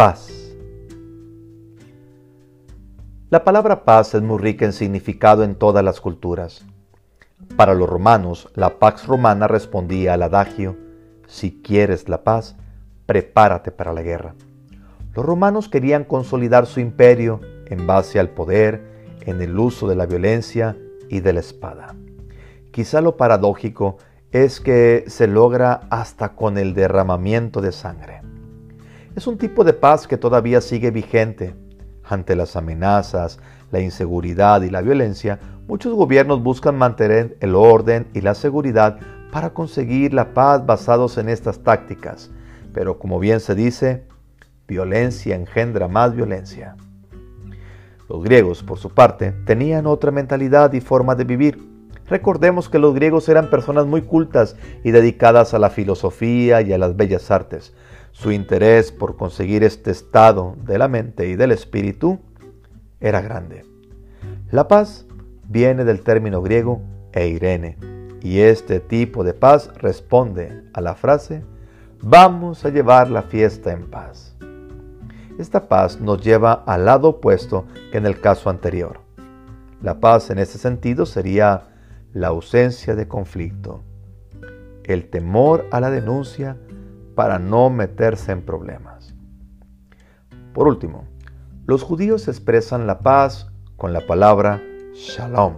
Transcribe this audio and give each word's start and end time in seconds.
Paz. 0.00 0.30
La 3.28 3.44
palabra 3.44 3.84
paz 3.84 4.14
es 4.14 4.22
muy 4.22 4.38
rica 4.38 4.64
en 4.64 4.72
significado 4.72 5.44
en 5.44 5.54
todas 5.54 5.84
las 5.84 6.00
culturas. 6.00 6.64
Para 7.54 7.74
los 7.74 7.86
romanos, 7.86 8.48
la 8.54 8.78
Pax 8.78 9.06
Romana 9.06 9.46
respondía 9.46 10.14
al 10.14 10.22
adagio, 10.22 10.78
si 11.26 11.60
quieres 11.60 12.08
la 12.08 12.24
paz, 12.24 12.56
prepárate 13.04 13.72
para 13.72 13.92
la 13.92 14.00
guerra. 14.00 14.36
Los 15.14 15.22
romanos 15.22 15.68
querían 15.68 16.04
consolidar 16.04 16.64
su 16.64 16.80
imperio 16.80 17.42
en 17.66 17.86
base 17.86 18.18
al 18.18 18.30
poder, 18.30 18.80
en 19.26 19.42
el 19.42 19.58
uso 19.58 19.86
de 19.86 19.96
la 19.96 20.06
violencia 20.06 20.78
y 21.10 21.20
de 21.20 21.34
la 21.34 21.40
espada. 21.40 21.94
Quizá 22.72 23.02
lo 23.02 23.18
paradójico 23.18 23.98
es 24.32 24.60
que 24.60 25.04
se 25.08 25.26
logra 25.26 25.82
hasta 25.90 26.36
con 26.36 26.56
el 26.56 26.72
derramamiento 26.72 27.60
de 27.60 27.72
sangre. 27.72 28.29
Es 29.16 29.26
un 29.26 29.38
tipo 29.38 29.64
de 29.64 29.72
paz 29.72 30.06
que 30.06 30.16
todavía 30.16 30.60
sigue 30.60 30.92
vigente. 30.92 31.56
Ante 32.04 32.36
las 32.36 32.54
amenazas, 32.54 33.40
la 33.72 33.80
inseguridad 33.80 34.62
y 34.62 34.70
la 34.70 34.82
violencia, 34.82 35.40
muchos 35.66 35.94
gobiernos 35.94 36.42
buscan 36.44 36.78
mantener 36.78 37.36
el 37.40 37.56
orden 37.56 38.06
y 38.14 38.20
la 38.20 38.36
seguridad 38.36 38.98
para 39.32 39.50
conseguir 39.50 40.14
la 40.14 40.32
paz 40.32 40.64
basados 40.64 41.18
en 41.18 41.28
estas 41.28 41.58
tácticas. 41.64 42.30
Pero 42.72 43.00
como 43.00 43.18
bien 43.18 43.40
se 43.40 43.56
dice, 43.56 44.06
violencia 44.68 45.34
engendra 45.34 45.88
más 45.88 46.14
violencia. 46.14 46.76
Los 48.08 48.22
griegos, 48.22 48.62
por 48.62 48.78
su 48.78 48.90
parte, 48.90 49.32
tenían 49.44 49.86
otra 49.86 50.12
mentalidad 50.12 50.72
y 50.72 50.80
forma 50.80 51.16
de 51.16 51.24
vivir. 51.24 51.68
Recordemos 52.06 52.68
que 52.68 52.78
los 52.78 52.94
griegos 52.94 53.28
eran 53.28 53.50
personas 53.50 53.86
muy 53.86 54.02
cultas 54.02 54.56
y 54.84 54.92
dedicadas 54.92 55.52
a 55.52 55.58
la 55.58 55.70
filosofía 55.70 56.60
y 56.60 56.72
a 56.72 56.78
las 56.78 56.96
bellas 56.96 57.30
artes. 57.30 57.74
Su 58.12 58.32
interés 58.32 58.92
por 58.92 59.16
conseguir 59.16 59.64
este 59.64 59.90
estado 59.90 60.56
de 60.64 60.78
la 60.78 60.88
mente 60.88 61.28
y 61.28 61.36
del 61.36 61.52
espíritu 61.52 62.20
era 63.00 63.20
grande. 63.20 63.64
La 64.50 64.68
paz 64.68 65.06
viene 65.48 65.84
del 65.84 66.02
término 66.02 66.42
griego 66.42 66.82
eirene, 67.12 67.78
y 68.22 68.40
este 68.40 68.80
tipo 68.80 69.24
de 69.24 69.32
paz 69.32 69.70
responde 69.76 70.64
a 70.72 70.80
la 70.80 70.94
frase, 70.94 71.42
vamos 72.02 72.64
a 72.64 72.70
llevar 72.70 73.10
la 73.10 73.22
fiesta 73.22 73.72
en 73.72 73.88
paz. 73.88 74.36
Esta 75.38 75.68
paz 75.68 76.00
nos 76.00 76.20
lleva 76.22 76.64
al 76.66 76.84
lado 76.84 77.08
opuesto 77.08 77.66
que 77.90 77.98
en 77.98 78.06
el 78.06 78.20
caso 78.20 78.50
anterior. 78.50 79.00
La 79.82 79.98
paz 80.00 80.28
en 80.30 80.38
este 80.38 80.58
sentido 80.58 81.06
sería 81.06 81.68
la 82.12 82.28
ausencia 82.28 82.94
de 82.94 83.08
conflicto, 83.08 83.82
el 84.84 85.08
temor 85.08 85.66
a 85.70 85.80
la 85.80 85.90
denuncia 85.90 86.58
para 87.14 87.38
no 87.38 87.70
meterse 87.70 88.32
en 88.32 88.42
problemas. 88.42 89.14
Por 90.52 90.66
último, 90.68 91.04
los 91.66 91.82
judíos 91.82 92.28
expresan 92.28 92.86
la 92.86 93.00
paz 93.00 93.50
con 93.76 93.92
la 93.92 94.06
palabra 94.06 94.62
shalom. 94.94 95.54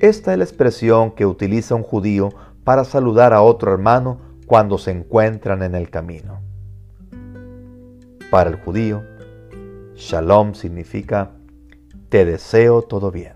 Esta 0.00 0.32
es 0.32 0.38
la 0.38 0.44
expresión 0.44 1.12
que 1.12 1.26
utiliza 1.26 1.74
un 1.74 1.82
judío 1.82 2.30
para 2.64 2.84
saludar 2.84 3.32
a 3.32 3.42
otro 3.42 3.72
hermano 3.72 4.20
cuando 4.46 4.78
se 4.78 4.90
encuentran 4.90 5.62
en 5.62 5.74
el 5.74 5.90
camino. 5.90 6.40
Para 8.30 8.50
el 8.50 8.56
judío, 8.56 9.02
shalom 9.94 10.54
significa 10.54 11.30
te 12.08 12.26
deseo 12.26 12.82
todo 12.82 13.10
bien. 13.10 13.32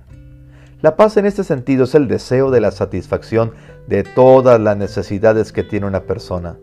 La 0.83 0.97
paz 0.97 1.17
en 1.17 1.25
este 1.25 1.45
sentido 1.45 1.85
es 1.85 1.95
el 1.95 2.09
deseo 2.09 2.51
de 2.51 2.61
la 2.61 2.71
satisfacción 2.71 3.53
de 3.87 4.03
todas 4.03 4.61
las 4.61 4.77
necesidades 4.77 5.51
que 5.53 5.63
tiene 5.63 5.87
una 5.87 6.03
persona. 6.03 6.59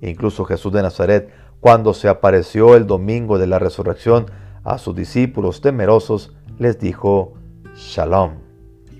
Incluso 0.00 0.44
Jesús 0.44 0.72
de 0.72 0.82
Nazaret, 0.82 1.30
cuando 1.60 1.94
se 1.94 2.08
apareció 2.08 2.76
el 2.76 2.86
domingo 2.86 3.38
de 3.38 3.46
la 3.46 3.58
resurrección 3.58 4.26
a 4.62 4.78
sus 4.78 4.94
discípulos 4.94 5.60
temerosos, 5.60 6.34
les 6.58 6.78
dijo 6.78 7.34
Shalom, 7.74 8.38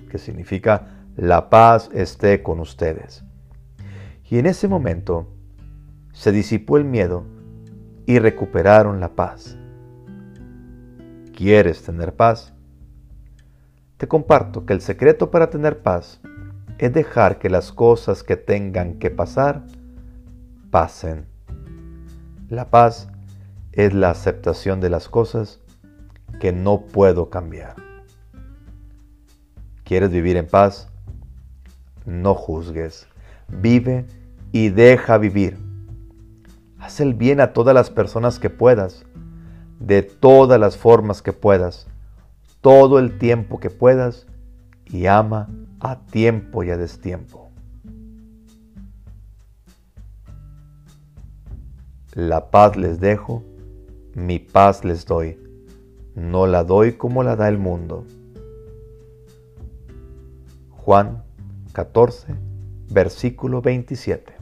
que 0.09 0.17
significa 0.17 1.05
la 1.15 1.49
paz 1.49 1.89
esté 1.93 2.43
con 2.43 2.59
ustedes. 2.59 3.23
Y 4.29 4.39
en 4.39 4.45
ese 4.45 4.67
momento 4.67 5.27
se 6.13 6.31
disipó 6.31 6.77
el 6.77 6.85
miedo 6.85 7.25
y 8.05 8.19
recuperaron 8.19 8.99
la 8.99 9.15
paz. 9.15 9.57
¿Quieres 11.35 11.83
tener 11.83 12.15
paz? 12.15 12.53
Te 13.97 14.07
comparto 14.07 14.65
que 14.65 14.73
el 14.73 14.81
secreto 14.81 15.31
para 15.31 15.49
tener 15.49 15.81
paz 15.81 16.21
es 16.77 16.93
dejar 16.93 17.39
que 17.39 17.49
las 17.49 17.71
cosas 17.71 18.23
que 18.23 18.35
tengan 18.35 18.99
que 18.99 19.09
pasar 19.09 19.65
pasen. 20.69 21.25
La 22.49 22.69
paz 22.69 23.09
es 23.71 23.93
la 23.93 24.09
aceptación 24.09 24.81
de 24.81 24.89
las 24.89 25.09
cosas 25.09 25.59
que 26.39 26.51
no 26.51 26.81
puedo 26.81 27.29
cambiar. 27.29 27.75
¿Quieres 29.83 30.11
vivir 30.11 30.37
en 30.37 30.47
paz? 30.47 30.89
No 32.05 32.35
juzgues. 32.35 33.07
Vive 33.47 34.05
y 34.51 34.69
deja 34.69 35.17
vivir. 35.17 35.57
Haz 36.79 36.99
el 36.99 37.13
bien 37.13 37.39
a 37.41 37.53
todas 37.53 37.73
las 37.73 37.89
personas 37.89 38.39
que 38.39 38.49
puedas, 38.49 39.05
de 39.79 40.03
todas 40.03 40.59
las 40.59 40.77
formas 40.77 41.21
que 41.21 41.33
puedas 41.33 41.87
todo 42.61 42.99
el 42.99 43.17
tiempo 43.17 43.59
que 43.59 43.69
puedas 43.69 44.27
y 44.85 45.05
ama 45.05 45.49
a 45.79 46.01
tiempo 46.05 46.63
y 46.63 46.69
a 46.69 46.77
destiempo. 46.77 47.46
La 52.17 52.49
paz 52.49 52.75
les 52.75 52.99
dejo, 52.99 53.43
mi 54.15 54.39
paz 54.39 54.83
les 54.83 55.05
doy, 55.05 55.37
no 56.15 56.47
la 56.47 56.63
doy 56.63 56.93
como 56.93 57.21
la 57.21 57.35
da 57.35 57.47
el 57.47 57.59
mundo. 57.59 58.05
Juan 60.71 61.23
14, 61.73 62.33
versículo 62.89 63.61
27. 63.61 64.36